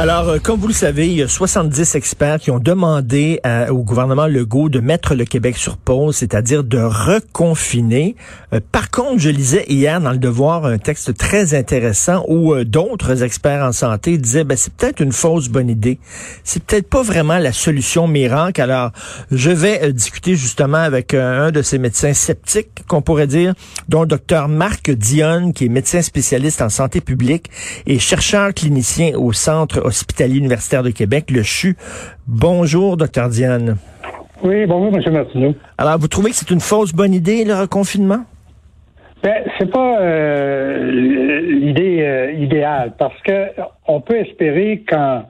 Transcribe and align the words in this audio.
Alors, 0.00 0.30
euh, 0.30 0.38
comme 0.38 0.58
vous 0.58 0.68
le 0.68 0.72
savez, 0.72 1.08
il 1.08 1.18
y 1.18 1.22
a 1.22 1.28
70 1.28 1.94
experts 1.94 2.38
qui 2.38 2.50
ont 2.50 2.58
demandé 2.58 3.38
au 3.68 3.82
gouvernement 3.82 4.26
Legault 4.26 4.70
de 4.70 4.80
mettre 4.80 5.14
le 5.14 5.26
Québec 5.26 5.58
sur 5.58 5.76
pause, 5.76 6.16
c'est-à-dire 6.16 6.64
de 6.64 6.78
reconfiner. 6.78 8.16
Euh, 8.54 8.60
par 8.72 8.90
contre, 8.90 9.18
je 9.18 9.28
lisais 9.28 9.66
hier 9.68 10.00
dans 10.00 10.12
le 10.12 10.16
Devoir 10.16 10.64
un 10.64 10.78
texte 10.78 11.18
très 11.18 11.52
intéressant 11.52 12.24
où 12.28 12.54
euh, 12.54 12.64
d'autres 12.64 13.22
experts 13.22 13.62
en 13.62 13.72
santé 13.72 14.16
disaient, 14.16 14.44
ben, 14.44 14.56
c'est 14.56 14.72
peut-être 14.72 15.00
une 15.02 15.12
fausse 15.12 15.48
bonne 15.50 15.68
idée. 15.68 15.98
C'est 16.44 16.64
peut-être 16.64 16.88
pas 16.88 17.02
vraiment 17.02 17.36
la 17.36 17.52
solution 17.52 18.08
miracle. 18.08 18.62
Alors, 18.62 18.92
je 19.30 19.50
vais 19.50 19.92
discuter 19.92 20.34
justement 20.34 20.78
avec 20.78 21.12
un 21.12 21.50
de 21.50 21.60
ces 21.60 21.76
médecins 21.76 22.14
sceptiques, 22.14 22.86
qu'on 22.88 23.02
pourrait 23.02 23.26
dire, 23.26 23.52
dont 23.90 24.00
le 24.00 24.08
docteur 24.08 24.48
Marc 24.48 24.90
Dionne, 24.90 25.52
qui 25.52 25.66
est 25.66 25.68
médecin 25.68 26.00
spécialiste 26.00 26.62
en 26.62 26.70
santé 26.70 27.02
publique 27.02 27.50
et 27.86 27.98
chercheur 27.98 28.54
clinicien 28.54 29.12
au 29.18 29.34
Centre 29.34 29.89
hospitalier 29.90 30.38
universitaire 30.38 30.82
de 30.82 30.90
Québec, 30.90 31.30
le 31.30 31.42
CHU. 31.42 31.76
Bonjour, 32.26 32.96
docteur 32.96 33.28
Diane. 33.28 33.76
Oui, 34.42 34.64
bonjour, 34.66 34.96
M. 34.96 35.12
Martineau. 35.12 35.54
Alors, 35.76 35.98
vous 35.98 36.08
trouvez 36.08 36.30
que 36.30 36.36
c'est 36.36 36.50
une 36.50 36.60
fausse 36.60 36.92
bonne 36.92 37.12
idée, 37.12 37.44
le 37.44 37.54
reconfinement? 37.54 38.24
Ben, 39.22 39.44
c'est 39.58 39.70
pas 39.70 40.00
euh, 40.00 40.90
l'idée 40.90 42.00
euh, 42.00 42.32
idéale 42.32 42.94
parce 42.98 43.20
que 43.22 43.48
on 43.86 44.00
peut 44.00 44.16
espérer 44.16 44.82
qu'en 44.88 45.24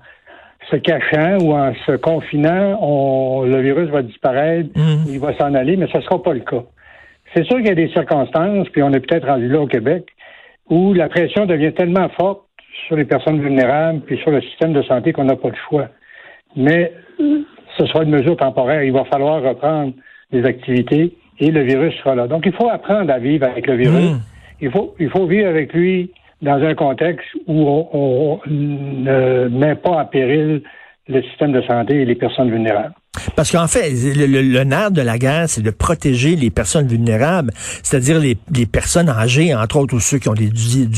se 0.70 0.76
cachant 0.76 1.38
ou 1.40 1.52
en 1.54 1.74
se 1.86 1.96
confinant, 1.96 2.78
on, 2.80 3.42
le 3.42 3.60
virus 3.60 3.90
va 3.90 4.02
disparaître, 4.02 4.68
mmh. 4.76 5.10
il 5.10 5.18
va 5.18 5.36
s'en 5.36 5.54
aller, 5.54 5.76
mais 5.76 5.88
ce 5.90 5.96
ne 5.96 6.02
sera 6.02 6.22
pas 6.22 6.34
le 6.34 6.40
cas. 6.40 6.62
C'est 7.34 7.44
sûr 7.44 7.56
qu'il 7.56 7.66
y 7.66 7.70
a 7.70 7.74
des 7.74 7.88
circonstances, 7.88 8.68
puis 8.68 8.82
on 8.82 8.92
est 8.92 9.00
peut-être 9.00 9.26
rendu 9.26 9.48
là 9.48 9.60
au 9.60 9.66
Québec, 9.66 10.06
où 10.68 10.92
la 10.94 11.08
pression 11.08 11.46
devient 11.46 11.72
tellement 11.72 12.08
forte 12.10 12.42
sur 12.86 12.96
les 12.96 13.04
personnes 13.04 13.40
vulnérables 13.40 14.00
puis 14.00 14.18
sur 14.18 14.30
le 14.30 14.40
système 14.42 14.72
de 14.72 14.82
santé 14.82 15.12
qu'on 15.12 15.24
n'a 15.24 15.36
pas 15.36 15.48
le 15.48 15.56
choix. 15.68 15.88
Mais 16.56 16.92
ce 17.78 17.86
sera 17.86 18.02
une 18.02 18.10
mesure 18.10 18.36
temporaire. 18.36 18.82
Il 18.82 18.92
va 18.92 19.04
falloir 19.04 19.42
reprendre 19.42 19.92
les 20.32 20.44
activités 20.44 21.16
et 21.38 21.50
le 21.50 21.62
virus 21.62 21.94
sera 21.98 22.14
là. 22.14 22.26
Donc, 22.26 22.44
il 22.46 22.52
faut 22.52 22.68
apprendre 22.68 23.12
à 23.12 23.18
vivre 23.18 23.46
avec 23.46 23.66
le 23.66 23.76
virus. 23.76 24.10
Hmm. 24.12 24.20
Il, 24.60 24.70
faut, 24.70 24.94
il 24.98 25.08
faut 25.10 25.26
vivre 25.26 25.48
avec 25.48 25.72
lui 25.72 26.10
dans 26.42 26.62
un 26.62 26.74
contexte 26.74 27.28
où 27.46 27.66
on, 27.92 28.40
ne 28.46 29.48
met 29.48 29.74
pas 29.74 29.90
en 29.90 30.04
péril 30.06 30.62
le 31.08 31.22
système 31.22 31.52
de 31.52 31.62
santé 31.62 32.02
et 32.02 32.04
les 32.04 32.14
personnes 32.14 32.50
vulnérables. 32.50 32.94
Parce 33.34 33.50
qu'en 33.50 33.66
fait, 33.66 33.90
le, 33.90 34.64
nerf 34.64 34.92
de 34.92 35.02
la 35.02 35.18
guerre, 35.18 35.48
c'est 35.48 35.62
de 35.62 35.70
protéger 35.70 36.36
les 36.36 36.50
personnes 36.50 36.86
vulnérables, 36.86 37.50
c'est-à-dire 37.82 38.20
les, 38.20 38.66
personnes 38.66 39.08
âgées, 39.08 39.54
entre 39.54 39.76
autres, 39.78 39.96
ou 39.96 40.00
ceux 40.00 40.18
qui 40.18 40.28
ont 40.28 40.34
du 40.34 40.48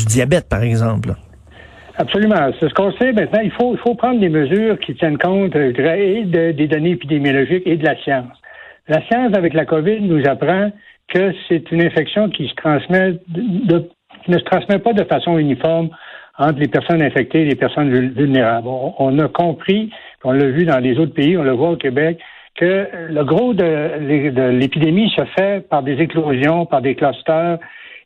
diabète, 0.07 0.49
par 0.49 0.63
exemple. 0.63 1.15
Absolument. 2.03 2.51
C'est 2.59 2.69
ce 2.69 2.75
qu'on 2.75 2.91
sait 2.95 3.13
maintenant. 3.13 3.41
Il 3.45 3.53
faut, 3.53 3.75
il 3.75 3.79
faut 3.79 3.95
prendre 3.95 4.19
des 4.19 4.29
mesures 4.29 4.77
qui 4.81 4.93
tiennent 4.97 5.19
compte 5.19 5.55
euh, 5.55 5.73
des 6.53 6.67
données 6.67 6.91
épidémiologiques 6.91 7.63
et 7.65 7.77
de 7.77 7.85
la 7.85 7.97
science. 8.03 8.37
La 8.89 9.01
science 9.07 9.37
avec 9.37 9.55
la 9.55 9.65
COVID 9.65 10.01
nous 10.01 10.27
apprend 10.27 10.73
que 11.07 11.33
c'est 11.49 11.71
une 11.71 11.81
infection 11.81 12.29
qui 12.29 12.49
se 12.49 12.55
transmet 12.57 13.21
de, 13.29 13.89
ne 14.27 14.39
se 14.39 14.43
transmet 14.43 14.81
pas 14.81 14.95
de 14.95 15.05
façon 15.05 15.39
uniforme 15.39 15.91
entre 16.39 16.59
les 16.59 16.67
personnes 16.67 17.03
infectées 17.03 17.43
et 17.43 17.45
les 17.45 17.55
personnes 17.55 17.91
vulnérables. 17.91 18.67
On, 18.67 19.17
a 19.21 19.29
compris, 19.29 19.93
on 20.25 20.33
l'a 20.33 20.47
vu 20.47 20.65
dans 20.65 20.81
les 20.81 20.99
autres 20.99 21.15
pays, 21.15 21.37
on 21.37 21.45
le 21.45 21.53
voit 21.53 21.71
au 21.71 21.77
Québec, 21.77 22.19
que 22.57 22.89
le 23.11 23.25
gros 23.25 23.55
de 23.55 24.51
l'épidémie 24.51 25.09
se 25.17 25.25
fait 25.39 25.69
par 25.69 25.85
des 25.85 26.01
éclosions, 26.01 26.67
par 26.67 26.83
des 26.83 26.97
clusters, 26.97 27.59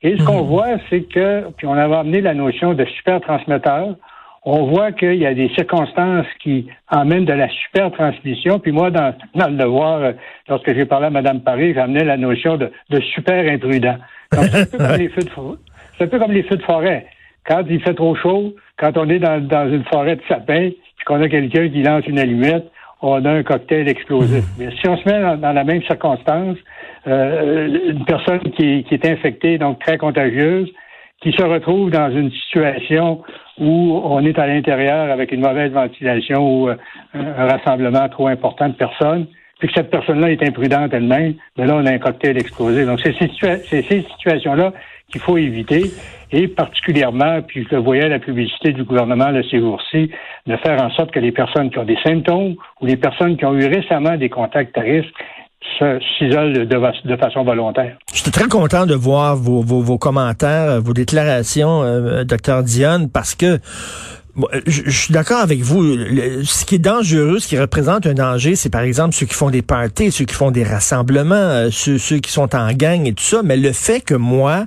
et 0.06 0.16
ce 0.16 0.22
qu'on 0.22 0.42
mhm. 0.42 0.48
voit, 0.48 0.68
c'est 0.88 1.02
que, 1.02 1.50
puis 1.56 1.66
on 1.66 1.72
avait 1.72 1.96
amené 1.96 2.20
la 2.20 2.32
notion 2.32 2.74
de 2.74 2.84
super 2.84 3.20
transmetteur, 3.20 3.96
on 4.44 4.66
voit 4.66 4.92
qu'il 4.92 5.16
y 5.16 5.26
a 5.26 5.34
des 5.34 5.48
circonstances 5.56 6.26
qui 6.40 6.68
emmènent 6.88 7.24
de 7.24 7.32
la 7.32 7.48
super 7.48 7.90
transmission. 7.90 8.60
Puis 8.60 8.70
moi, 8.70 8.92
dans, 8.92 9.12
dans 9.34 9.48
le 9.48 9.56
devoir, 9.56 9.98
euh, 10.02 10.12
lorsque 10.48 10.72
j'ai 10.72 10.84
parlé 10.84 11.06
à 11.06 11.10
Mme 11.10 11.40
Paris, 11.40 11.74
j'amenais 11.74 12.04
la 12.04 12.16
notion 12.16 12.56
de, 12.56 12.70
super 13.14 13.52
imprudent. 13.52 13.96
c'est 14.30 14.38
un 14.38 14.66
peu 14.66 14.78
comme 14.78 14.96
les 14.98 15.08
feux 15.08 15.22
de 15.22 15.30
C'est 15.98 16.04
un 16.04 16.06
peu 16.06 16.18
comme 16.20 16.32
les 16.32 16.42
feux 16.44 16.56
de 16.56 16.62
forêt. 16.62 17.06
Quand 17.44 17.64
il 17.68 17.82
fait 17.82 17.94
trop 17.94 18.14
chaud, 18.14 18.54
quand 18.78 18.96
on 18.96 19.08
est 19.08 19.18
dans, 19.18 19.44
dans 19.44 19.68
une 19.68 19.84
forêt 19.86 20.14
de 20.14 20.22
sapins, 20.28 20.70
puis 20.70 21.04
qu'on 21.04 21.20
a 21.20 21.28
quelqu'un 21.28 21.68
qui 21.68 21.82
lance 21.82 22.06
une 22.06 22.20
allumette, 22.20 22.70
on 23.02 23.24
a 23.24 23.30
un 23.30 23.42
cocktail 23.42 23.88
explosif. 23.88 24.44
Mhm. 24.44 24.54
Mais 24.58 24.70
si 24.76 24.88
on 24.88 24.96
se 24.96 25.08
met 25.08 25.36
dans, 25.36 25.52
la 25.52 25.64
même 25.64 25.82
circonstance, 25.82 26.56
euh, 27.06 27.90
une 27.90 28.04
personne 28.04 28.40
qui, 28.56 28.84
est 28.90 29.06
infectée, 29.06 29.58
donc 29.58 29.78
très 29.80 29.98
contagieuse, 29.98 30.68
qui 31.20 31.32
se 31.32 31.42
retrouve 31.42 31.90
dans 31.90 32.10
une 32.10 32.30
situation 32.30 33.22
où 33.58 34.00
on 34.04 34.24
est 34.24 34.38
à 34.38 34.46
l'intérieur 34.46 35.10
avec 35.10 35.32
une 35.32 35.40
mauvaise 35.40 35.72
ventilation 35.72 36.62
ou 36.62 36.68
euh, 36.68 36.76
un 37.14 37.46
rassemblement 37.46 38.08
trop 38.08 38.28
important 38.28 38.68
de 38.68 38.74
personnes, 38.74 39.26
puis 39.58 39.68
que 39.68 39.74
cette 39.74 39.90
personne-là 39.90 40.30
est 40.30 40.42
imprudente 40.42 40.92
elle-même, 40.92 41.34
mais 41.56 41.64
ben 41.64 41.66
là, 41.66 41.76
on 41.76 41.86
a 41.86 41.92
un 41.92 41.98
cocktail 41.98 42.36
explosé. 42.36 42.84
Donc, 42.84 43.00
c'est 43.02 43.14
ces 43.14 44.02
situations-là 44.02 44.72
qu'il 45.10 45.20
faut 45.20 45.38
éviter, 45.38 45.92
et 46.32 46.48
particulièrement, 46.48 47.40
puis 47.42 47.66
je 47.70 47.76
le 47.76 47.82
voyais 47.82 48.04
à 48.04 48.08
la 48.08 48.18
publicité 48.18 48.72
du 48.72 48.84
gouvernement 48.84 49.30
le 49.30 49.42
ces 49.44 49.60
jours-ci, 49.60 50.10
de 50.46 50.56
faire 50.56 50.82
en 50.82 50.90
sorte 50.90 51.12
que 51.12 51.20
les 51.20 51.32
personnes 51.32 51.70
qui 51.70 51.78
ont 51.78 51.84
des 51.84 51.98
symptômes 52.04 52.56
ou 52.80 52.86
les 52.86 52.96
personnes 52.96 53.36
qui 53.36 53.44
ont 53.44 53.54
eu 53.54 53.66
récemment 53.66 54.16
des 54.16 54.28
contacts 54.28 54.76
à 54.76 54.80
risque 54.80 55.14
s'isolent 56.18 56.52
de, 56.52 57.16
façon 57.16 57.42
volontaire. 57.44 57.96
Je 58.12 58.20
suis 58.20 58.30
très 58.30 58.48
content 58.48 58.86
de 58.86 58.94
voir 58.94 59.36
vos, 59.36 59.62
vos, 59.62 59.98
commentaires, 59.98 60.80
vos 60.80 60.92
déclarations, 60.92 61.82
euh, 61.82 62.24
docteur 62.24 62.62
Dionne, 62.62 63.10
parce 63.10 63.34
que 63.34 63.58
euh, 64.38 64.60
je, 64.66 64.90
suis 64.90 65.14
d'accord 65.14 65.40
avec 65.40 65.60
vous. 65.60 65.96
ce 66.44 66.64
qui 66.64 66.74
est 66.74 66.78
dangereux, 66.78 67.38
ce 67.38 67.48
qui 67.48 67.58
représente 67.58 68.06
un 68.06 68.14
danger, 68.14 68.54
c'est 68.54 68.70
par 68.70 68.82
exemple 68.82 69.14
ceux 69.14 69.26
qui 69.26 69.34
font 69.34 69.50
des 69.50 69.62
parties, 69.62 70.12
ceux 70.12 70.24
qui 70.24 70.34
font 70.34 70.50
des 70.50 70.64
rassemblements, 70.64 71.34
euh, 71.34 71.70
ceux, 71.70 72.18
qui 72.18 72.30
sont 72.30 72.54
en 72.54 72.72
gang 72.72 73.06
et 73.06 73.12
tout 73.12 73.24
ça. 73.24 73.42
Mais 73.42 73.56
le 73.56 73.72
fait 73.72 74.00
que 74.00 74.14
moi, 74.14 74.66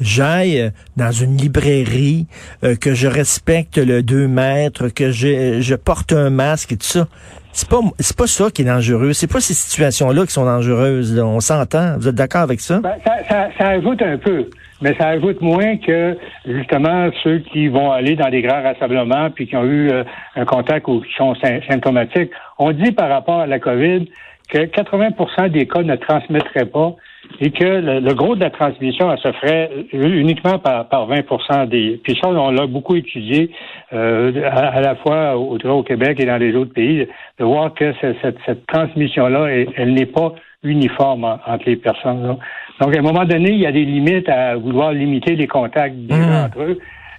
j'aille 0.00 0.72
dans 0.96 1.12
une 1.12 1.36
librairie, 1.36 2.26
euh, 2.64 2.74
que 2.74 2.94
je 2.94 3.06
respecte 3.06 3.78
le 3.78 4.02
2 4.02 4.26
mètres, 4.26 4.88
que 4.88 5.12
je, 5.12 5.60
je 5.60 5.74
porte 5.74 6.12
un 6.12 6.30
masque 6.30 6.72
et 6.72 6.76
tout 6.76 6.86
ça, 6.86 7.06
c'est 7.52 7.68
pas 7.68 7.80
c'est 8.00 8.16
pas 8.16 8.26
ça 8.26 8.50
qui 8.50 8.62
est 8.62 8.64
dangereux. 8.64 9.12
C'est 9.12 9.32
pas 9.32 9.40
ces 9.40 9.54
situations-là 9.54 10.26
qui 10.26 10.32
sont 10.32 10.44
dangereuses. 10.44 11.16
On 11.20 11.38
s'entend. 11.38 11.96
Vous 11.98 12.08
êtes 12.08 12.16
d'accord 12.16 12.42
avec 12.42 12.60
ça? 12.60 12.80
Ben, 12.80 12.94
ça, 13.04 13.12
ça? 13.28 13.48
Ça 13.56 13.68
ajoute 13.68 14.02
un 14.02 14.18
peu 14.18 14.46
mais 14.82 14.94
ça 14.98 15.08
ajoute 15.08 15.40
moins 15.40 15.76
que 15.76 16.16
justement 16.46 17.10
ceux 17.22 17.38
qui 17.38 17.68
vont 17.68 17.92
aller 17.92 18.16
dans 18.16 18.28
des 18.28 18.42
grands 18.42 18.62
rassemblements 18.62 19.30
puis 19.30 19.46
qui 19.46 19.56
ont 19.56 19.64
eu 19.64 19.90
euh, 19.90 20.04
un 20.36 20.44
contact 20.44 20.88
ou 20.88 21.00
qui 21.00 21.14
sont 21.14 21.34
symptomatiques. 21.36 22.30
On 22.58 22.72
dit 22.72 22.92
par 22.92 23.08
rapport 23.08 23.40
à 23.40 23.46
la 23.46 23.58
COVID 23.58 24.06
que 24.48 24.58
80% 24.58 25.50
des 25.50 25.66
cas 25.66 25.82
ne 25.82 25.96
transmettraient 25.96 26.66
pas 26.66 26.94
et 27.40 27.50
que 27.50 27.64
le, 27.64 28.14
gros 28.14 28.36
de 28.36 28.40
la 28.40 28.50
transmission, 28.50 29.10
elle 29.10 29.18
se 29.18 29.32
ferait 29.32 29.70
uniquement 29.92 30.58
par, 30.58 30.88
par 30.88 31.08
20% 31.08 31.68
des... 31.68 32.00
Puis 32.02 32.18
ça, 32.22 32.28
on 32.28 32.50
l'a 32.50 32.66
beaucoup 32.66 32.96
étudié 32.96 33.50
euh, 33.92 34.32
à, 34.50 34.80
la 34.80 34.94
fois 34.96 35.36
au, 35.38 35.56
au 35.56 35.82
Québec 35.82 36.20
et 36.20 36.26
dans 36.26 36.36
les 36.36 36.54
autres 36.54 36.74
pays, 36.74 37.08
de 37.38 37.44
voir 37.44 37.72
que 37.72 37.92
cette 38.02 38.66
transmission-là, 38.66 39.48
elle 39.76 39.94
n'est 39.94 40.06
pas 40.06 40.34
uniforme 40.64 41.24
entre 41.24 41.64
les 41.66 41.76
personnes. 41.76 42.38
Donc, 42.80 42.94
à 42.94 42.98
un 42.98 43.02
moment 43.02 43.24
donné, 43.24 43.50
il 43.52 43.60
y 43.60 43.66
a 43.66 43.72
des 43.72 43.84
limites 43.84 44.28
à 44.28 44.56
vouloir 44.56 44.92
limiter 44.92 45.36
les 45.36 45.46
contacts 45.46 45.96
des 45.96 46.14
mmh. 46.14 46.44
entre 46.46 46.62
eux. 46.62 46.78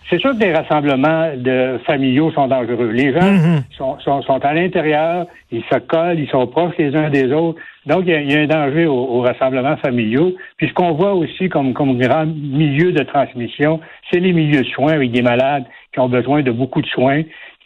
C'est 0.09 0.19
sûr 0.19 0.37
que 0.37 0.43
les 0.43 0.53
rassemblements 0.53 1.31
de 1.35 1.79
familiaux 1.87 2.31
sont 2.31 2.47
dangereux. 2.47 2.91
Les 2.91 3.11
gens 3.11 3.31
mmh. 3.31 3.63
sont, 3.71 3.97
sont, 3.99 4.21
sont, 4.21 4.45
à 4.45 4.53
l'intérieur, 4.53 5.25
ils 5.51 5.63
se 5.63 5.79
collent, 5.79 6.19
ils 6.19 6.29
sont 6.29 6.45
proches 6.45 6.75
les 6.77 6.95
uns 6.95 7.09
des 7.09 7.31
autres. 7.31 7.59
Donc, 7.87 8.03
il 8.05 8.31
y 8.31 8.35
a, 8.35 8.41
un 8.41 8.47
danger 8.47 8.85
aux, 8.85 9.21
rassemblements 9.21 9.77
familiaux. 9.77 10.33
Puis, 10.57 10.67
ce 10.67 10.73
qu'on 10.73 10.91
voit 10.91 11.13
aussi 11.13 11.49
comme, 11.49 11.73
comme 11.73 11.97
grand 11.97 12.25
milieu 12.25 12.91
de 12.91 13.03
transmission, 13.03 13.79
c'est 14.11 14.19
les 14.19 14.33
milieux 14.33 14.61
de 14.61 14.67
soins 14.67 14.93
avec 14.93 15.11
des 15.11 15.21
malades 15.23 15.65
qui 15.93 15.99
ont 15.99 16.09
besoin 16.09 16.43
de 16.43 16.51
beaucoup 16.51 16.81
de 16.81 16.87
soins 16.87 17.23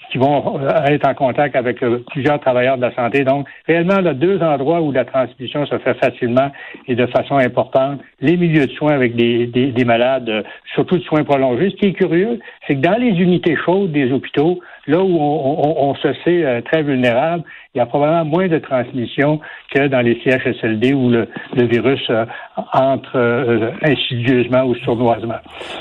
qui 0.10 0.18
vont 0.18 0.60
euh, 0.60 0.86
être 0.86 1.08
en 1.08 1.14
contact 1.14 1.56
avec 1.56 1.82
euh, 1.84 2.04
plusieurs 2.12 2.40
travailleurs 2.40 2.78
de 2.78 2.82
la 2.82 2.94
santé. 2.96 3.24
Donc, 3.24 3.48
réellement, 3.68 4.02
là, 4.02 4.14
deux 4.14 4.42
endroits 4.42 4.82
où 4.82 4.92
la 4.92 5.06
transmission 5.06 5.66
se 5.66 5.78
fait 5.78 5.94
facilement 5.96 6.52
et 6.88 6.96
de 6.96 7.06
façon 7.08 7.38
importante, 7.38 8.02
les 8.20 8.36
milieux 8.38 8.66
de 8.66 8.72
soins 8.72 8.94
avec 8.94 9.16
des, 9.16 9.46
des, 9.48 9.86
malades, 9.86 10.30
euh, 10.30 10.44
surtout 10.74 10.98
de 10.98 11.04
soins 11.04 11.24
prolongés. 11.24 11.70
Ce 11.70 11.76
qui 11.76 11.86
est 11.88 11.94
curieux, 11.94 12.40
c'est 12.68 12.76
que 12.76 12.82
dans 12.82 13.00
les 13.00 13.10
unités 13.10 13.56
chaudes 13.56 13.92
des 13.92 14.12
hôpitaux, 14.12 14.60
là 14.88 15.00
où 15.00 15.18
on, 15.20 15.96
se 15.96 16.14
sait 16.24 16.46
euh, 16.46 16.62
très 16.62 16.84
vulnérable, 16.84 17.44
il 17.76 17.78
y 17.78 17.82
a 17.82 17.86
probablement 17.86 18.26
moins 18.26 18.48
de 18.48 18.58
transmission 18.58 19.40
que 19.74 19.88
dans 19.88 20.02
les 20.02 20.20
CHSLD 20.24 20.94
où 20.94 21.10
le, 21.10 21.28
virus 21.56 22.02
euh, 22.10 22.26
entre 22.74 23.16
euh, 23.18 23.72
insidieusement 23.84 24.64
ou 24.64 24.76
sournoisement. 24.84 25.36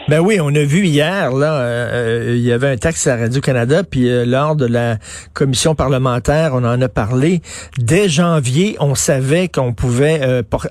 Ben 0.08 0.20
oui, 0.20 0.38
on 0.42 0.54
a 0.54 0.64
vu 0.64 0.84
hier, 0.84 1.32
là, 1.32 1.94
il 2.28 2.40
y 2.40 2.52
avait 2.52 2.68
un 2.68 2.76
texte 2.76 3.06
à 3.06 3.16
Radio-Canada, 3.16 3.82
puis 3.88 4.08
lors 4.26 4.56
de 4.56 4.66
la 4.66 4.96
commission 5.32 5.74
parlementaire, 5.74 6.50
on 6.52 6.64
en 6.64 6.80
a 6.80 6.88
parlé. 6.88 7.40
Dès 7.78 8.08
janvier, 8.08 8.76
on 8.80 8.94
savait 8.94 9.48
qu'on 9.48 9.72
pouvait 9.72 10.20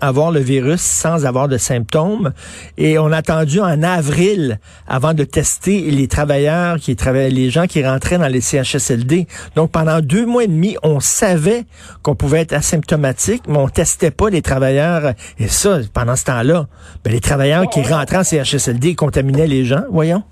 avoir 0.02 0.32
le 0.32 0.40
virus 0.40 0.82
sans 0.82 1.26
avoir 1.26 1.48
de 1.48 1.58
symptômes, 1.58 2.32
et 2.78 3.00
on 3.00 3.12
a 3.12 3.18
attendu 3.18 3.60
en 3.60 3.82
avril 3.82 4.60
avant 4.88 5.14
de 5.14 5.24
tester 5.24 5.82
les 5.92 6.08
travailleurs 6.08 6.78
qui 6.78 6.96
travaillaient, 6.96 7.30
les 7.30 7.50
gens 7.50 7.66
qui 7.66 7.84
rentraient 7.84 8.17
dans 8.18 8.28
les 8.28 8.42
CHSLD. 8.42 9.28
Donc 9.56 9.72
pendant 9.72 10.00
deux 10.02 10.26
mois 10.26 10.44
et 10.44 10.48
demi, 10.48 10.76
on 10.84 11.00
savait 11.00 11.64
qu'on 12.04 12.16
pouvait 12.16 12.42
être 12.42 12.54
asymptomatique, 12.54 13.44
mais 13.48 13.58
on 13.58 13.68
testait 13.68 14.12
pas 14.12 14.30
les 14.30 14.42
travailleurs. 14.42 15.14
Et 15.40 15.48
ça, 15.48 15.80
pendant 15.94 16.16
ce 16.16 16.26
temps-là, 16.26 16.68
ben, 17.04 17.12
les 17.12 17.20
travailleurs 17.20 17.70
qui 17.70 17.82
rentraient 17.82 18.18
en 18.18 18.24
CHSLD 18.24 18.96
contaminaient 18.96 19.48
les 19.48 19.66
gens, 19.66 19.84
voyons. 19.90 20.24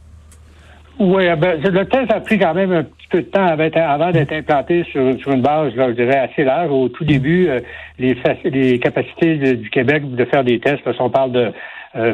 Oui, 0.98 1.26
ben, 1.38 1.62
le 1.62 1.86
test 1.86 2.12
a 2.12 2.22
pris 2.22 2.40
quand 2.40 2.54
même 2.54 2.72
un 2.72 2.84
petit 2.84 3.08
peu 3.10 3.22
de 3.22 3.28
temps 3.28 3.46
avant, 3.46 4.12
d'être 4.12 4.32
implanté 4.32 4.86
sur, 4.92 5.02
une 5.02 5.42
base, 5.42 5.74
je 5.76 5.92
dirais, 5.92 6.20
assez 6.20 6.46
large. 6.46 6.72
Au 6.72 6.88
tout 6.88 7.04
début, 7.04 7.50
euh, 7.50 7.60
les, 8.00 8.16
les 8.46 8.80
capacités 8.80 9.56
du 9.56 9.70
Québec 9.70 10.16
de 10.16 10.26
faire 10.26 10.44
des 10.44 10.60
tests, 10.60 10.84
parce 10.84 10.98
qu'on 10.98 11.10
parle 11.10 11.34
de 11.34 11.52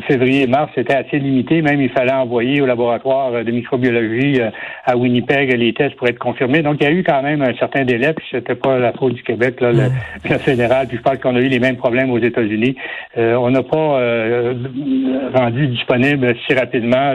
février 0.07 0.43
et 0.43 0.47
mars, 0.47 0.71
c'était 0.75 0.93
assez 0.93 1.17
limité. 1.17 1.61
Même, 1.61 1.81
il 1.81 1.89
fallait 1.89 2.11
envoyer 2.13 2.61
au 2.61 2.65
laboratoire 2.65 3.43
de 3.43 3.51
microbiologie 3.51 4.39
euh, 4.39 4.49
à 4.85 4.95
Winnipeg 4.95 5.51
les 5.57 5.73
tests 5.73 5.95
pour 5.95 6.07
être 6.07 6.19
confirmés. 6.19 6.61
Donc, 6.61 6.77
il 6.79 6.83
y 6.83 6.87
a 6.87 6.91
eu 6.91 7.03
quand 7.03 7.21
même 7.23 7.41
un 7.41 7.53
certain 7.55 7.83
délai, 7.83 8.13
puis 8.13 8.25
c'était 8.29 8.55
pas 8.55 8.77
la 8.77 8.93
faute 8.93 9.13
du 9.13 9.23
Québec, 9.23 9.59
là, 9.59 9.71
le, 9.71 10.37
fédéral. 10.37 10.87
Puis 10.87 10.97
je 10.97 11.01
pense 11.01 11.17
qu'on 11.17 11.35
a 11.35 11.39
eu 11.39 11.47
les 11.47 11.59
mêmes 11.59 11.77
problèmes 11.77 12.11
aux 12.11 12.19
États-Unis. 12.19 12.75
Euh, 13.17 13.35
on 13.35 13.49
n'a 13.49 13.63
pas 13.63 14.51
rendu 15.33 15.67
disponible 15.67 16.35
si 16.45 16.53
rapidement 16.53 17.13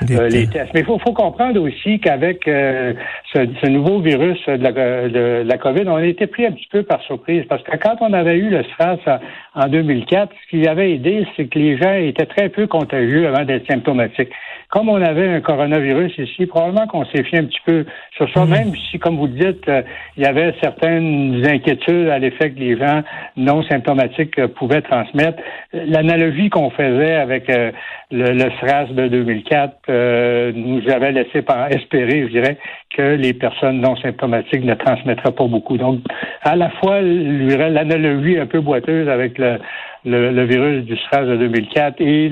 les 0.00 0.46
tests. 0.48 0.72
Mais 0.74 0.80
il 0.80 0.84
faut, 0.86 0.98
comprendre 1.12 1.60
aussi 1.60 2.00
qu'avec 2.00 2.44
ce, 2.44 3.66
nouveau 3.68 4.00
virus 4.00 4.38
de 4.46 4.62
la, 4.62 4.72
de 5.08 5.42
la, 5.46 5.58
COVID, 5.58 5.84
on 5.86 5.96
a 5.96 6.04
été 6.04 6.26
pris 6.26 6.46
un 6.46 6.52
petit 6.52 6.68
peu 6.70 6.82
par 6.82 7.02
surprise. 7.02 7.44
Parce 7.48 7.62
que 7.62 7.76
quand 7.76 7.96
on 8.00 8.12
avait 8.12 8.36
eu 8.36 8.48
le 8.48 8.62
SRAS 8.64 9.20
en 9.54 9.68
2004, 9.68 10.32
ce 10.32 10.50
qui 10.50 10.66
avait 10.66 10.92
aidé, 10.92 11.26
c'est 11.36 11.46
que 11.46 11.58
les 11.58 11.76
gens 11.76 11.92
était 12.08 12.26
très 12.26 12.48
peu 12.48 12.66
contagieux 12.66 13.26
avant 13.28 13.44
d'être 13.44 13.66
symptomatique. 13.66 14.30
Comme 14.72 14.88
on 14.88 15.02
avait 15.02 15.28
un 15.28 15.42
coronavirus 15.42 16.16
ici, 16.16 16.46
probablement 16.46 16.86
qu'on 16.86 17.04
s'est 17.04 17.22
fié 17.24 17.40
un 17.40 17.44
petit 17.44 17.60
peu 17.66 17.84
sur 18.16 18.32
ça, 18.32 18.44
mhm. 18.44 18.50
même 18.50 18.72
si, 18.90 18.98
comme 18.98 19.16
vous 19.16 19.28
dites, 19.28 19.68
euh, 19.68 19.82
il 20.16 20.22
y 20.22 20.26
avait 20.26 20.54
certaines 20.62 21.42
inquiétudes 21.46 22.08
à 22.08 22.18
l'effet 22.18 22.52
que 22.52 22.58
les 22.58 22.78
gens 22.78 23.02
non 23.36 23.62
symptomatiques 23.64 24.38
euh, 24.38 24.48
pouvaient 24.48 24.80
transmettre. 24.80 25.42
L'analogie 25.74 26.48
qu'on 26.48 26.70
faisait 26.70 27.16
avec 27.16 27.50
euh, 27.50 27.70
le, 28.10 28.32
le, 28.32 28.50
SRAS 28.60 28.86
de 28.92 29.08
2004 29.08 30.52
nous 30.54 30.82
avait 30.90 31.12
laissé 31.12 31.44
espérer, 31.70 32.22
je 32.22 32.32
dirais, 32.32 32.56
que 32.96 33.16
les 33.16 33.34
personnes 33.34 33.80
non 33.80 33.96
symptomatiques 33.96 34.64
ne 34.64 34.74
transmettraient 34.74 35.32
pas 35.32 35.46
beaucoup. 35.46 35.76
Donc, 35.76 36.00
à 36.42 36.56
la 36.56 36.70
fois, 36.70 37.00
l'analogie 37.02 38.38
un 38.38 38.46
peu 38.46 38.60
boiteuse 38.60 39.08
avec 39.08 39.38
le, 39.38 39.58
le, 40.04 40.44
virus 40.44 40.84
du 40.84 40.96
SRAS 40.96 41.24
de 41.24 41.36
2004 41.36 42.00
et, 42.00 42.30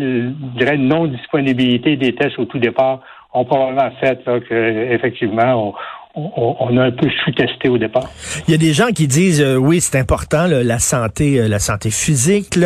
dirais, 0.57 0.77
non-disponibilité 0.77 1.97
des 1.97 2.15
tests 2.15 2.39
au 2.39 2.45
tout 2.45 2.59
départ 2.59 3.01
ont 3.33 3.45
probablement 3.45 3.91
fait 4.01 4.25
que, 4.25 4.93
effectivement, 4.93 5.75
on, 6.17 6.77
a 6.77 6.87
un 6.87 6.91
peu 6.91 7.09
sous-testé 7.25 7.69
au 7.69 7.79
départ. 7.79 8.11
Il 8.49 8.51
y 8.51 8.55
a 8.55 8.59
des 8.59 8.73
gens 8.73 8.89
qui 8.89 9.07
disent 9.07 9.41
euh, 9.41 9.55
oui, 9.55 9.81
c'est 9.81 9.99
important 9.99 10.47
la 10.49 10.79
santé, 10.81 11.39
euh, 11.39 11.47
la 11.47 11.61
santé 11.61 11.91
physique, 11.91 12.59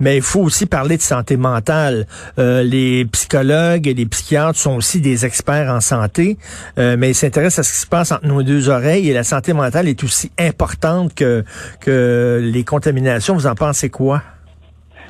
mais 0.00 0.16
il 0.16 0.22
faut 0.22 0.40
aussi 0.40 0.66
parler 0.66 0.96
de 0.96 1.02
santé 1.02 1.36
mentale. 1.36 2.06
Euh, 2.40 2.64
les 2.64 3.04
psychologues 3.04 3.86
et 3.86 3.94
les 3.94 4.06
psychiatres 4.06 4.58
sont 4.58 4.74
aussi 4.74 5.00
des 5.00 5.24
experts 5.24 5.70
en 5.70 5.80
santé, 5.80 6.38
mais 6.76 7.10
ils 7.10 7.14
s'intéressent 7.14 7.60
à 7.60 7.62
ce 7.62 7.72
qui 7.72 7.78
se 7.78 7.86
passe 7.86 8.10
entre 8.10 8.26
nos 8.26 8.42
deux 8.42 8.68
oreilles 8.68 9.08
et 9.08 9.14
la 9.14 9.24
santé 9.24 9.52
mentale 9.52 9.86
est 9.86 10.02
aussi 10.02 10.32
importante 10.38 11.14
que 11.14 11.44
que 11.80 12.40
les 12.42 12.64
contaminations. 12.64 13.34
Vous 13.34 13.46
en 13.46 13.54
pensez 13.54 13.90
quoi? 13.90 14.22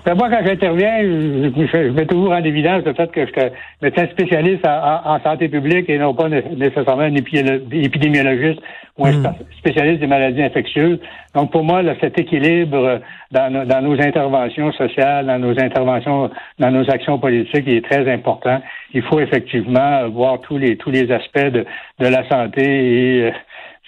Ben, 0.04 0.14
moi, 0.14 0.28
quand 0.30 0.44
j'interviens, 0.44 1.02
je, 1.02 1.90
mets 1.90 2.06
toujours 2.06 2.32
en 2.32 2.42
évidence 2.42 2.84
le 2.84 2.94
fait 2.94 3.10
que 3.10 3.26
je 3.26 3.30
suis 3.30 3.50
médecin 3.82 4.06
spécialiste 4.08 4.66
en, 4.66 5.18
santé 5.20 5.48
publique 5.48 5.88
et 5.90 5.98
non 5.98 6.14
pas 6.14 6.28
nécessairement 6.28 7.02
un 7.02 7.14
épidémiologiste 7.14 8.60
ou 8.96 9.06
un 9.06 9.12
hmm. 9.12 9.34
spécialiste 9.58 10.00
des 10.00 10.06
maladies 10.06 10.42
infectieuses. 10.42 10.98
Donc, 11.34 11.52
pour 11.52 11.62
moi, 11.62 11.82
là, 11.82 11.94
cet 12.00 12.18
équilibre 12.18 13.00
dans, 13.30 13.82
nos 13.82 14.00
interventions 14.00 14.72
sociales, 14.72 15.26
dans 15.26 15.38
nos 15.38 15.58
interventions, 15.60 16.30
dans 16.58 16.70
nos 16.70 16.88
actions 16.90 17.18
politiques, 17.18 17.64
il 17.66 17.76
est 17.76 17.88
très 17.88 18.10
important. 18.10 18.60
Il 18.94 19.02
faut 19.02 19.20
effectivement 19.20 20.08
voir 20.08 20.40
tous 20.40 20.58
les 20.58 20.76
tous 20.76 20.90
les 20.90 21.10
aspects 21.12 21.38
de, 21.38 21.66
de 21.98 22.06
la 22.06 22.26
santé 22.28 22.62
et 22.62 23.24
euh, 23.24 23.30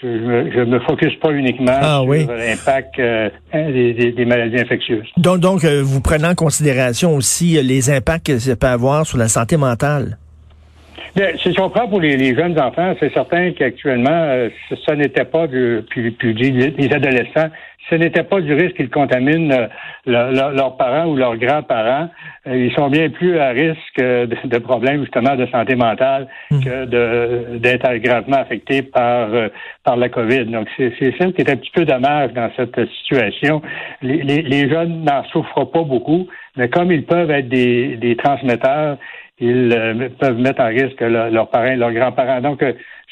je 0.02 0.60
ne 0.60 0.64
me 0.64 0.80
focus 0.80 1.14
pas 1.20 1.30
uniquement 1.30 1.72
ah 1.74 2.02
sur 2.02 2.32
l'impact 2.32 2.98
euh, 2.98 3.28
hein, 3.52 3.70
des, 3.70 4.24
maladies 4.24 4.58
infectieuses. 4.58 5.06
Donc, 5.18 5.40
donc 5.40 5.64
euh, 5.64 5.82
vous 5.84 6.00
prenez 6.00 6.26
en 6.26 6.34
considération 6.34 7.14
aussi 7.14 7.58
euh, 7.58 7.62
les 7.62 7.90
impacts 7.90 8.26
que 8.26 8.38
ça 8.38 8.56
peut 8.56 8.66
avoir 8.66 9.06
sur 9.06 9.18
la 9.18 9.28
santé 9.28 9.56
mentale? 9.56 10.16
Bien, 11.16 11.28
si 11.36 11.58
on 11.58 11.70
prend 11.70 11.88
pour 11.88 12.00
les, 12.00 12.34
jeunes 12.34 12.58
enfants, 12.58 12.94
c'est 13.00 13.12
certain 13.12 13.52
qu'actuellement, 13.52 14.48
ce, 14.70 14.92
n'était 14.92 15.24
pas 15.24 15.46
du, 15.46 15.80
puis, 15.90 16.10
puis 16.12 16.34
les 16.34 16.92
adolescents, 16.92 17.50
ce 17.90 17.96
n'était 17.96 18.22
pas 18.22 18.40
du 18.40 18.54
risque 18.54 18.76
qu'ils 18.76 18.88
contaminent 18.88 19.52
euh, 20.06 20.52
leurs 20.52 20.76
parents 20.76 21.06
ou 21.06 21.16
leurs 21.16 21.36
grands-parents. 21.36 22.08
Euh, 22.46 22.56
ils 22.56 22.72
sont 22.72 22.88
bien 22.88 23.10
plus 23.10 23.38
à 23.38 23.50
risque 23.50 23.98
de, 23.98 24.58
problèmes 24.58 25.00
justement 25.00 25.34
de 25.34 25.46
santé 25.46 25.74
mentale 25.74 26.28
hmm. 26.50 26.60
que 26.60 27.56
d'être 27.58 27.92
gravement 27.96 28.38
affectés 28.38 28.82
par 28.82 29.34
euh, 29.34 29.48
par 29.84 29.96
la 29.96 30.08
COVID. 30.08 30.46
Donc 30.46 30.68
c'est 30.76 31.14
ça 31.18 31.26
qui 31.32 31.42
est 31.42 31.50
un 31.50 31.56
petit 31.56 31.72
peu 31.74 31.84
dommage 31.84 32.32
dans 32.32 32.50
cette 32.56 32.88
situation. 33.00 33.60
Les, 34.02 34.68
jeunes 34.68 35.04
n'en 35.04 35.24
souffrent 35.24 35.64
pas 35.64 35.82
beaucoup, 35.82 36.28
mais 36.56 36.68
comme 36.68 36.92
ils 36.92 37.04
peuvent 37.04 37.30
être 37.30 37.48
des, 37.48 37.96
des 37.96 38.14
transmetteurs, 38.16 38.98
ils 39.40 40.10
peuvent 40.18 40.38
mettre 40.38 40.60
en 40.60 40.68
risque 40.68 41.00
leurs 41.00 41.48
parents, 41.48 41.76
leurs 41.76 41.92
grands-parents. 41.92 42.40
Donc 42.40 42.62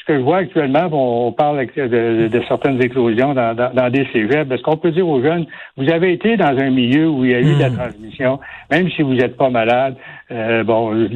que 0.08 0.14
je 0.14 0.22
vois 0.22 0.38
actuellement, 0.38 0.88
on 0.90 1.32
parle 1.32 1.66
de, 1.66 2.28
de 2.28 2.42
certaines 2.48 2.82
éclosions 2.82 3.34
dans, 3.34 3.54
dans, 3.54 3.90
des 3.90 4.06
cégeps. 4.10 4.50
Est-ce 4.50 4.62
qu'on 4.62 4.78
peut 4.78 4.90
dire 4.90 5.06
aux 5.06 5.22
jeunes, 5.22 5.44
vous 5.76 5.90
avez 5.90 6.14
été 6.14 6.38
dans 6.38 6.58
un 6.58 6.70
milieu 6.70 7.08
où 7.08 7.26
il 7.26 7.30
y 7.30 7.34
a 7.34 7.40
eu 7.40 7.54
de 7.54 7.60
la 7.60 7.68
hmm. 7.68 7.76
transmission, 7.76 8.40
même 8.70 8.90
si 8.90 9.02
vous 9.02 9.12
n'êtes 9.12 9.36
pas 9.36 9.50
malade, 9.50 9.96
euh, 10.30 10.64
bon, 10.64 10.92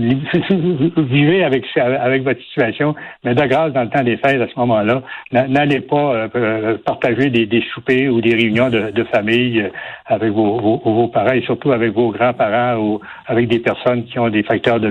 vivez 0.99 1.43
avec, 1.43 1.65
avec 1.77 2.23
votre 2.23 2.41
situation, 2.43 2.95
mais 3.25 3.35
de 3.35 3.45
grâce, 3.47 3.73
dans 3.73 3.83
le 3.83 3.89
temps 3.89 4.05
des 4.05 4.19
fêtes, 4.19 4.41
à 4.41 4.47
ce 4.47 4.59
moment-là, 4.59 5.03
n'allez 5.33 5.81
pas 5.81 6.15
euh, 6.15 6.29
euh, 6.37 6.79
partager 6.85 7.31
des, 7.31 7.47
des, 7.47 7.63
soupers 7.73 8.09
ou 8.09 8.21
des 8.21 8.35
réunions 8.35 8.69
de, 8.69 8.91
de 8.91 9.05
famille 9.05 9.71
avec 10.07 10.33
vos, 10.33 10.61
vos, 10.61 10.83
vos, 10.85 11.09
parents 11.09 11.33
et 11.33 11.43
surtout 11.43 11.73
avec 11.73 11.93
vos 11.93 12.11
grands-parents 12.11 12.77
ou 12.77 13.01
avec 13.27 13.49
des 13.49 13.59
personnes 13.59 14.05
qui 14.05 14.19
ont 14.19 14.29
des 14.29 14.43
facteurs 14.43 14.81
de 14.81 14.91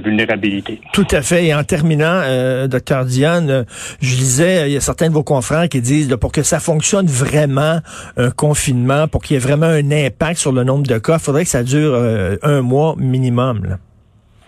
Tout 0.93 1.07
à 1.11 1.21
fait. 1.21 1.45
Et 1.45 1.53
en 1.53 1.63
terminant, 1.63 2.21
euh, 2.23 2.67
docteur 2.67 3.05
Diane, 3.05 3.65
je 4.01 4.15
disais, 4.15 4.69
il 4.69 4.73
y 4.73 4.77
a 4.77 4.81
certains 4.81 5.09
de 5.09 5.13
vos 5.13 5.23
confrères 5.23 5.69
qui 5.69 5.81
disent, 5.81 6.15
pour 6.19 6.31
que 6.31 6.43
ça 6.43 6.59
fonctionne 6.59 7.07
vraiment, 7.07 7.79
un 8.17 8.31
confinement, 8.31 9.07
pour 9.07 9.21
qu'il 9.21 9.35
y 9.35 9.37
ait 9.37 9.39
vraiment 9.39 9.67
un 9.67 9.91
impact 9.91 10.39
sur 10.39 10.51
le 10.51 10.63
nombre 10.63 10.87
de 10.87 10.97
cas, 10.97 11.17
il 11.17 11.23
faudrait 11.23 11.43
que 11.43 11.49
ça 11.49 11.63
dure 11.63 11.95
un 12.41 12.61
mois 12.61 12.95
minimum. 12.97 13.65
Là. 13.65 13.77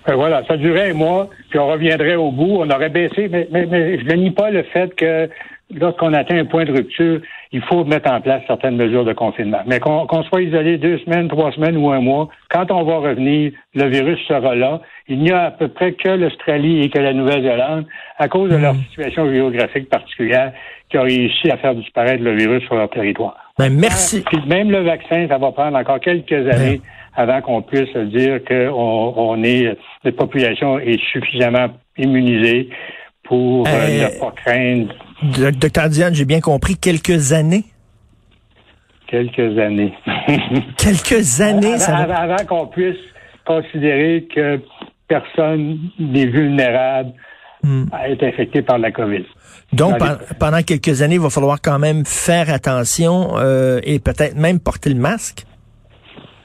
Ben 0.05 0.15
voilà, 0.15 0.43
ça 0.48 0.57
durait 0.57 0.91
un 0.91 0.93
mois, 0.93 1.29
puis 1.50 1.60
on 1.60 1.67
reviendrait 1.67 2.15
au 2.15 2.31
bout, 2.31 2.57
on 2.60 2.69
aurait 2.69 2.89
baissé, 2.89 3.29
mais, 3.29 3.48
mais, 3.51 4.00
je 4.00 4.05
ne 4.05 4.13
nie 4.13 4.31
pas 4.31 4.51
le 4.51 4.63
fait 4.63 4.93
que 4.95 5.29
lorsqu'on 5.72 6.13
atteint 6.13 6.38
un 6.38 6.45
point 6.45 6.65
de 6.65 6.74
rupture, 6.74 7.22
il 7.51 7.62
faut 7.62 7.86
mettre 7.86 8.12
en 8.12 8.19
place 8.19 8.41
certaines 8.48 8.75
mesures 8.75 9.05
de 9.05 9.13
confinement. 9.13 9.62
Mais 9.65 9.79
qu'on 9.79 10.24
soit 10.24 10.41
isolé 10.41 10.77
deux 10.77 10.98
semaines, 11.00 11.27
trois 11.27 11.51
semaines 11.51 11.77
ou 11.77 11.89
un 11.91 12.01
mois, 12.01 12.27
quand 12.50 12.69
on 12.72 12.83
va 12.83 12.98
revenir, 12.98 13.51
le 13.75 13.86
virus 13.86 14.19
sera 14.27 14.55
là. 14.55 14.81
Il 15.07 15.19
n'y 15.19 15.31
a 15.31 15.45
à 15.45 15.51
peu 15.51 15.67
près 15.67 15.93
que 15.93 16.10
l'Australie 16.10 16.81
et 16.81 16.89
que 16.89 17.00
la 17.00 17.13
Nouvelle-Zélande, 17.13 17.86
à 18.17 18.27
cause 18.27 18.51
de 18.51 18.57
leur 18.57 18.74
hmm. 18.74 18.83
situation 18.89 19.31
géographique 19.31 19.89
particulière, 19.89 20.51
qui 20.93 21.00
ont 21.00 21.03
réussi 21.03 21.50
à 21.50 21.57
faire 21.57 21.73
disparaître 21.73 22.23
le 22.23 22.35
virus 22.35 22.63
sur 22.65 22.75
leur 22.75 22.88
territoire. 22.88 23.35
Ben, 23.57 23.73
merci. 23.73 24.21
Puis 24.21 24.38
même 24.45 24.69
le 24.69 24.83
vaccin, 24.83 25.25
ça 25.27 25.39
va 25.39 25.51
prendre 25.51 25.75
encore 25.75 26.00
quelques 26.00 26.31
années. 26.31 26.81
Ben, 26.81 26.81
avant 27.15 27.41
qu'on 27.41 27.62
puisse 27.63 27.95
dire 27.95 28.43
qu'on 28.47 29.13
on 29.17 29.43
est, 29.43 29.75
notre 30.03 30.17
population 30.17 30.77
est 30.77 31.01
suffisamment 31.12 31.69
immunisée 31.97 32.69
pour 33.23 33.67
euh, 33.67 33.71
euh, 33.71 34.03
ne 34.03 34.19
pas 34.19 34.33
craindre. 34.35 34.93
Docteur 35.59 35.89
Diane, 35.89 36.13
j'ai 36.13 36.25
bien 36.25 36.41
compris, 36.41 36.75
quelques 36.77 37.33
années? 37.33 37.63
Quelques 39.07 39.57
années. 39.57 39.93
quelques 40.77 41.41
années, 41.41 41.77
ça 41.79 41.97
Avant, 41.97 42.45
qu'on 42.47 42.67
puisse 42.67 42.97
considérer 43.45 44.27
que 44.33 44.59
personne 45.07 45.79
n'est 45.97 46.27
vulnérable 46.27 47.13
hmm. 47.63 47.86
à 47.91 48.10
être 48.10 48.24
infectés 48.24 48.62
par 48.62 48.77
la 48.77 48.91
COVID. 48.91 49.25
Donc, 49.74 49.96
pendant 50.39 50.62
quelques 50.62 51.01
années, 51.01 51.15
il 51.15 51.22
va 51.22 51.29
falloir 51.29 51.60
quand 51.62 51.79
même 51.79 52.05
faire 52.05 52.50
attention 52.50 53.38
euh, 53.38 53.79
et 53.84 54.00
peut-être 54.00 54.36
même 54.36 54.60
porter 54.60 54.89
le 54.89 55.00
masque. 55.00 55.46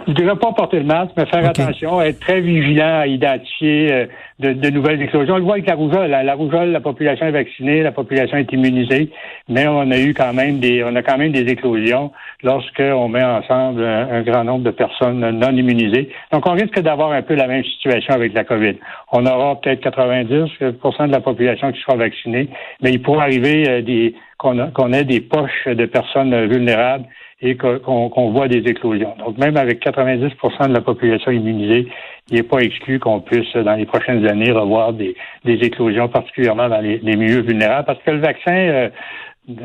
Je 0.06 0.14
dirais 0.14 0.36
pas 0.36 0.52
porter 0.52 0.78
le 0.78 0.86
masque, 0.86 1.12
mais 1.16 1.26
faire 1.26 1.46
attention, 1.46 2.00
être 2.00 2.18
très 2.20 2.40
vigilant 2.40 3.00
à 3.00 3.06
identifier 3.06 3.92
euh, 3.92 4.06
de, 4.38 4.70
nouvelles 4.70 5.02
explosions. 5.02 5.34
On 5.34 5.38
le 5.38 5.44
voit 5.44 5.54
avec 5.54 5.66
la 5.66 5.74
rougeole. 5.74 6.10
La, 6.10 6.34
rougeole, 6.34 6.70
la 6.70 6.80
population 6.80 7.26
est 7.26 7.32
vaccinée, 7.32 7.82
la 7.82 7.92
population 7.92 8.36
est 8.36 8.50
immunisée, 8.52 9.10
mais 9.48 9.66
on 9.66 9.90
a 9.90 9.98
eu 9.98 10.14
quand 10.14 10.32
même 10.32 10.60
des, 10.60 10.84
on 10.84 10.94
a 10.94 11.02
quand 11.02 11.18
même 11.18 11.32
des 11.32 11.50
éclosions 11.50 12.12
lorsqu'on 12.42 13.08
met 13.08 13.24
ensemble 13.24 13.84
un, 13.84 14.22
grand 14.22 14.44
nombre 14.44 14.64
de 14.64 14.70
personnes 14.70 15.28
non 15.30 15.50
immunisées. 15.50 16.10
Donc, 16.32 16.46
on 16.46 16.52
risque 16.52 16.78
d'avoir 16.80 17.12
un 17.12 17.22
peu 17.22 17.34
la 17.34 17.46
même 17.46 17.64
situation 17.64 18.14
avec 18.14 18.32
la 18.34 18.44
COVID. 18.44 18.76
On 19.12 19.26
aura 19.26 19.60
peut-être 19.60 19.82
90% 19.82 21.06
de 21.06 21.12
la 21.12 21.20
population 21.20 21.72
qui 21.72 21.80
sera 21.80 21.96
vaccinée, 21.96 22.48
mais 22.80 22.90
il 22.90 23.02
pourrait 23.02 23.22
arriver 23.22 23.68
euh, 23.68 23.82
des, 23.82 24.14
qu'on 24.38 24.92
ait 24.92 25.04
des 25.04 25.20
poches 25.20 25.66
de 25.66 25.86
personnes 25.86 26.46
vulnérables 26.46 27.06
et 27.40 27.56
qu'on 27.56 28.30
voit 28.32 28.48
des 28.48 28.68
éclosions. 28.68 29.14
Donc, 29.18 29.38
même 29.38 29.56
avec 29.56 29.84
90% 29.84 30.68
de 30.68 30.74
la 30.74 30.80
population 30.80 31.30
immunisée, 31.30 31.86
il 32.30 32.36
n'est 32.36 32.42
pas 32.42 32.58
exclu 32.58 32.98
qu'on 32.98 33.20
puisse, 33.20 33.52
dans 33.54 33.74
les 33.74 33.86
prochaines 33.86 34.26
années, 34.26 34.50
revoir 34.50 34.92
des, 34.92 35.14
éclosions, 35.44 36.08
particulièrement 36.08 36.68
dans 36.68 36.80
les, 36.80 36.98
milieux 37.16 37.42
vulnérables, 37.42 37.86
parce 37.86 38.02
que 38.02 38.10
le 38.10 38.18
vaccin, 38.18 38.52
euh, 38.52 38.88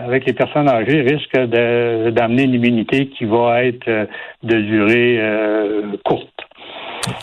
avec 0.06 0.25
les 0.25 0.34
personnes 0.34 0.70
âgées, 0.70 1.01
risque 1.01 1.36
d'amener 1.36 2.44
une 2.44 2.53
immunité 2.53 3.08
qui 3.08 3.25
va 3.25 3.63
être 3.65 3.88
euh, 3.88 4.06
de 4.44 4.62
durée 4.62 5.18
euh, 5.20 5.98
courte. 6.06 6.30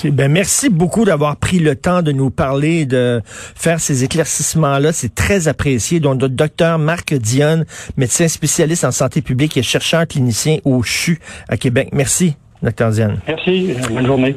Ben 0.04 0.30
merci 0.30 0.68
beaucoup 0.68 1.04
d'avoir 1.04 1.36
pris 1.36 1.58
le 1.58 1.74
temps 1.74 2.02
de 2.02 2.12
nous 2.12 2.30
parler, 2.30 2.84
de 2.86 3.22
faire 3.24 3.80
ces 3.80 4.04
éclaircissements-là. 4.04 4.92
C'est 4.92 5.14
très 5.14 5.48
apprécié. 5.48 6.00
Donc, 6.00 6.20
notre 6.20 6.34
docteur 6.34 6.78
Marc 6.78 7.14
Dionne, 7.14 7.64
médecin 7.96 8.28
spécialiste 8.28 8.84
en 8.84 8.90
santé 8.90 9.22
publique 9.22 9.56
et 9.56 9.62
chercheur 9.62 10.06
clinicien 10.06 10.58
au 10.64 10.82
CHU 10.82 11.18
à 11.48 11.56
Québec. 11.56 11.90
Merci. 11.92 12.36
Docteur 12.62 12.90
Dionne. 12.90 13.20
Merci. 13.26 13.74
Bonne 13.90 14.06
journée. 14.06 14.36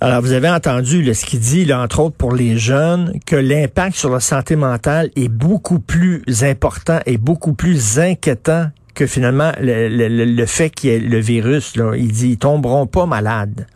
Alors, 0.00 0.20
vous 0.20 0.32
avez 0.32 0.48
entendu 0.48 1.12
ce 1.12 1.26
qu'il 1.26 1.40
dit, 1.40 1.64
là, 1.64 1.82
entre 1.82 2.00
autres 2.00 2.16
pour 2.16 2.32
les 2.32 2.56
jeunes, 2.56 3.18
que 3.26 3.34
l'impact 3.34 3.96
sur 3.96 4.10
la 4.10 4.20
santé 4.20 4.54
mentale 4.54 5.10
est 5.16 5.28
beaucoup 5.28 5.80
plus 5.80 6.22
important 6.42 7.00
et 7.06 7.18
beaucoup 7.18 7.54
plus 7.54 7.98
inquiétant 7.98 8.68
que 8.94 9.06
finalement 9.06 9.50
le, 9.60 9.88
le 9.88 10.46
fait 10.46 10.70
qu'il 10.70 10.90
y 10.90 10.92
ait 10.92 11.00
le 11.00 11.18
virus. 11.18 11.74
Là. 11.74 11.96
Il 11.96 12.12
dit, 12.12 12.30
ils 12.30 12.38
tomberont 12.38 12.86
pas 12.86 13.06
malades 13.06 13.66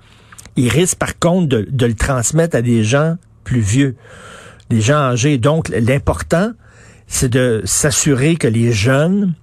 il 0.59 0.69
risque 0.69 0.99
par 0.99 1.19
contre 1.19 1.47
de, 1.47 1.87
le 1.87 1.95
transmettre 1.95 2.57
à 2.57 2.63
des 2.63 2.83
gens 2.83 3.17
plus 3.45 3.61
vieux, 3.61 3.97
des 4.71 4.81
gens 4.81 4.97
âgés. 4.97 5.39
Donc, 5.39 5.69
l'important, 5.69 6.51
c'est 7.07 7.29
de 7.29 7.63
s'assurer 7.65 8.37
que 8.37 8.49
les 8.49 8.73
jeunes 8.73 9.35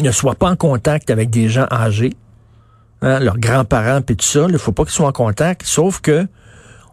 ne 0.00 0.10
soient 0.10 0.34
pas 0.34 0.50
en 0.50 0.56
contact 0.56 1.10
avec 1.10 1.30
des 1.30 1.48
gens 1.48 1.66
âgés, 1.70 2.12
hein, 3.02 3.20
leurs 3.20 3.38
grands-parents 3.38 4.00
et 4.00 4.16
tout 4.16 4.24
ça. 4.24 4.44
Il 4.48 4.52
ne 4.52 4.58
faut 4.58 4.72
pas 4.72 4.84
qu'ils 4.84 4.92
soient 4.92 5.08
en 5.08 5.12
contact, 5.12 5.62
sauf 5.64 6.00
que 6.00 6.26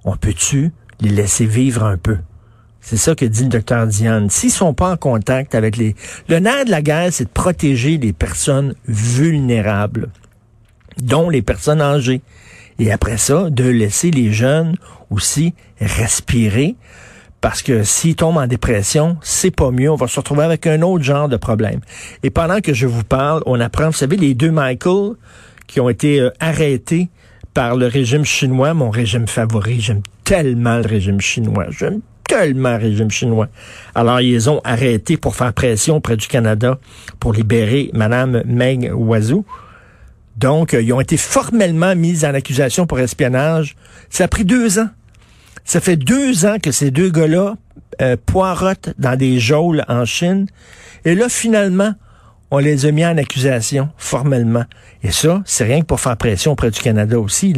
on 0.06 0.16
peut-tu 0.16 0.72
les 1.02 1.10
laisser 1.10 1.46
vivre 1.46 1.84
un 1.84 1.98
peu? 1.98 2.18
C'est 2.82 2.98
ça 2.98 3.16
que 3.16 3.26
dit 3.26 3.44
le 3.44 3.50
docteur 3.50 3.88
Diane. 3.88 4.30
S'ils 4.30 4.52
sont 4.52 4.74
pas 4.74 4.92
en 4.92 4.98
contact 4.98 5.56
avec 5.56 5.78
les... 5.78 5.96
Le 6.28 6.40
nerf 6.40 6.66
de 6.66 6.72
la 6.72 6.82
guerre, 6.82 7.12
c'est 7.12 7.24
de 7.24 7.30
protéger 7.30 7.98
les 7.98 8.12
personnes 8.12 8.76
vulnérables, 8.88 10.10
dont 11.02 11.30
les 11.30 11.42
personnes 11.42 11.82
âgées. 11.82 12.22
Et 12.80 12.92
après 12.92 13.18
ça, 13.18 13.50
de 13.50 13.64
laisser 13.64 14.12
les 14.12 14.32
jeunes 14.32 14.76
aussi 15.10 15.54
respirer. 15.80 16.76
Parce 17.42 17.62
que 17.62 17.84
s'ils 17.84 18.16
tombent 18.16 18.38
en 18.38 18.48
dépression, 18.48 19.18
c'est 19.22 19.52
pas 19.52 19.70
mieux. 19.70 19.92
On 19.92 19.96
va 19.96 20.08
se 20.08 20.18
retrouver 20.18 20.44
avec 20.44 20.66
un 20.66 20.82
autre 20.82 21.04
genre 21.04 21.28
de 21.28 21.36
problème. 21.36 21.82
Et 22.24 22.30
pendant 22.30 22.62
que 22.62 22.74
je 22.74 22.88
vous 22.88 23.04
parle, 23.04 23.44
on 23.46 23.60
apprend, 23.60 23.88
vous 23.88 23.92
savez, 23.98 24.16
les 24.16 24.34
deux 24.34 24.52
Michael 24.52 25.16
qui 25.68 25.82
ont 25.82 25.90
été 25.90 26.22
euh, 26.22 26.30
arrêtés 26.40 27.10
par 27.54 27.76
le 27.76 27.88
régime 27.88 28.24
chinois, 28.24 28.74
mon 28.74 28.90
régime 28.90 29.28
favori. 29.28 29.82
J'aime 29.82 30.02
tellement 30.24 30.78
le 30.78 30.88
régime 30.88 31.20
chinois. 31.20 31.66
J'aime 31.70 32.00
tellement 32.28 32.78
le 32.78 32.84
régime 32.84 33.12
chinois. 33.12 33.50
Alors, 33.94 34.22
ils 34.22 34.50
ont 34.50 34.62
arrêté 34.64 35.18
pour 35.18 35.36
faire 35.36 35.54
pression 35.54 35.98
auprès 35.98 36.16
du 36.16 36.28
Canada 36.28 36.80
pour 37.20 37.34
libérer 37.34 37.92
Madame 37.94 38.42
Meng 38.46 38.90
Wazou. 38.94 39.46
Donc, 40.38 40.74
euh, 40.74 40.82
ils 40.82 40.94
ont 40.94 41.02
été 41.02 41.18
formellement 41.18 41.96
mis 41.96 42.26
en 42.26 42.34
accusation 42.34 42.88
pour 42.88 43.00
espionnage. 43.00 43.76
Ça 44.10 44.26
a 44.26 44.28
pris 44.28 44.46
deux 44.46 44.80
ans. 44.80 44.90
Ça 45.66 45.80
fait 45.80 45.96
deux 45.96 46.46
ans 46.46 46.58
que 46.62 46.72
ces 46.72 46.92
deux 46.92 47.10
gars-là 47.10 47.56
euh, 48.02 48.18
poirotent 48.26 48.90
dans 48.98 49.16
des 49.18 49.40
geôles 49.40 49.84
en 49.88 50.06
Chine. 50.06 50.48
Et 51.06 51.16
là, 51.16 51.30
finalement, 51.30 51.94
on 52.52 52.58
les 52.58 52.86
a 52.86 52.92
mis 52.92 53.06
en 53.06 53.18
accusation 53.18 53.90
formellement. 53.98 54.66
Et 55.04 55.12
ça, 55.12 55.42
c'est 55.46 55.64
rien 55.64 55.82
que 55.82 55.86
pour 55.86 56.00
faire 56.00 56.18
pression 56.18 56.52
auprès 56.52 56.72
du 56.72 56.80
Canada 56.80 57.20
aussi. 57.20 57.54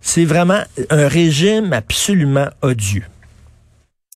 C'est 0.00 0.24
vraiment 0.24 0.60
un 0.90 1.08
régime 1.08 1.72
absolument 1.72 2.48
odieux. 2.62 3.04